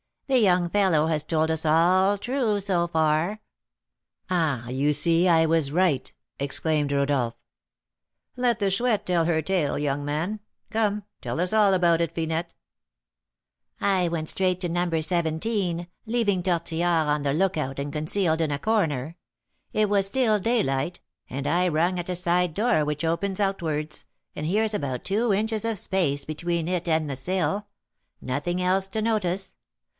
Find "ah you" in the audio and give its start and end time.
4.29-4.93